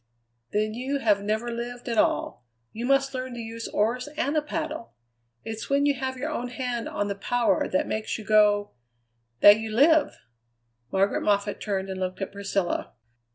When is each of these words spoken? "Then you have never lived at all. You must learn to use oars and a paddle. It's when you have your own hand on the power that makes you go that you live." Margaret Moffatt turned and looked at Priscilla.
"Then 0.51 0.73
you 0.73 0.97
have 0.97 1.21
never 1.21 1.51
lived 1.51 1.87
at 1.87 1.99
all. 1.99 2.43
You 2.71 2.87
must 2.87 3.13
learn 3.13 3.35
to 3.35 3.39
use 3.39 3.67
oars 3.67 4.07
and 4.17 4.35
a 4.35 4.41
paddle. 4.41 4.95
It's 5.43 5.69
when 5.69 5.85
you 5.85 5.93
have 5.93 6.17
your 6.17 6.31
own 6.31 6.47
hand 6.47 6.89
on 6.89 7.07
the 7.07 7.13
power 7.13 7.67
that 7.67 7.85
makes 7.85 8.17
you 8.17 8.25
go 8.25 8.71
that 9.41 9.59
you 9.59 9.69
live." 9.69 10.17
Margaret 10.91 11.21
Moffatt 11.21 11.61
turned 11.61 11.87
and 11.87 11.99
looked 11.99 12.19
at 12.19 12.31
Priscilla. 12.31 12.93